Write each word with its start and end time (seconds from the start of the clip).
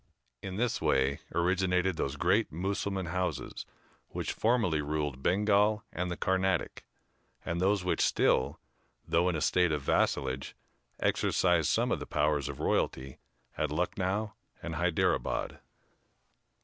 In 0.41 0.55
this 0.55 0.81
way 0.81 1.19
originated 1.35 1.95
those 1.95 2.15
great 2.15 2.51
Mussulman 2.51 3.05
houses 3.09 3.67
which 4.07 4.33
formerly 4.33 4.81
ruled 4.81 5.21
Bengal 5.21 5.83
and 5.93 6.09
the 6.09 6.17
Carnatic, 6.17 6.85
and 7.45 7.61
those 7.61 7.83
which 7.83 8.01
still, 8.01 8.59
though 9.07 9.29
in 9.29 9.35
a 9.35 9.41
state 9.41 9.71
of 9.71 9.83
vassalage, 9.83 10.55
exercise 10.99 11.69
some 11.69 11.91
of 11.91 11.99
the 11.99 12.07
powers 12.07 12.49
of 12.49 12.59
royalty 12.59 13.19
at 13.55 13.69
Lucknow 13.69 14.33
and 14.63 14.73
Hyderabad. 14.73 15.59